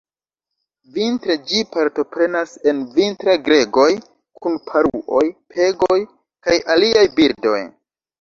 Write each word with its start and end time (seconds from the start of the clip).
Vintre 0.93 1.33
ĝi 1.49 1.59
partoprenas 1.73 2.53
en 2.71 2.79
vintra-gregoj 2.95 3.85
kun 4.45 4.57
paruoj, 4.71 5.21
pegoj, 5.53 5.99
kaj 6.49 6.57
aliaj 6.77 7.05
birdoj. 7.21 7.61